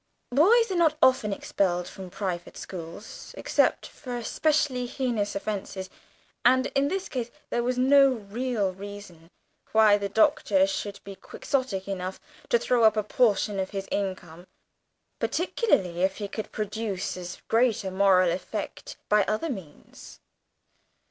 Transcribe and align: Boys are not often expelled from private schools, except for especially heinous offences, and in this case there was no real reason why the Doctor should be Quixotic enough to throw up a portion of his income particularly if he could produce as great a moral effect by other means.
Boys 0.31 0.71
are 0.71 0.75
not 0.77 0.97
often 1.03 1.31
expelled 1.31 1.87
from 1.87 2.09
private 2.09 2.57
schools, 2.57 3.35
except 3.37 3.85
for 3.85 4.17
especially 4.17 4.87
heinous 4.87 5.35
offences, 5.35 5.91
and 6.43 6.65
in 6.73 6.87
this 6.87 7.07
case 7.07 7.29
there 7.51 7.61
was 7.61 7.77
no 7.77 8.09
real 8.09 8.71
reason 8.73 9.29
why 9.73 9.99
the 9.99 10.09
Doctor 10.09 10.65
should 10.65 10.99
be 11.03 11.13
Quixotic 11.15 11.87
enough 11.87 12.19
to 12.49 12.57
throw 12.57 12.83
up 12.83 12.97
a 12.97 13.03
portion 13.03 13.59
of 13.59 13.69
his 13.69 13.87
income 13.91 14.47
particularly 15.19 16.01
if 16.01 16.15
he 16.15 16.27
could 16.27 16.51
produce 16.51 17.15
as 17.15 17.37
great 17.47 17.83
a 17.83 17.91
moral 17.91 18.31
effect 18.31 18.97
by 19.07 19.23
other 19.25 19.51
means. 19.51 20.19